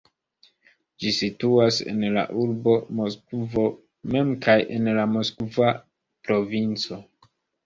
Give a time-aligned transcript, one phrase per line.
[1.03, 3.67] Ĝi situas en la urbo Moskvo
[4.17, 7.01] mem kaj en la Moskva provinco.